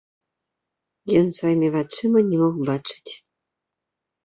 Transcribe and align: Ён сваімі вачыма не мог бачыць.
Ён 1.19 1.27
сваімі 1.41 1.69
вачыма 1.77 2.19
не 2.33 2.37
мог 2.43 2.55
бачыць. 2.73 3.13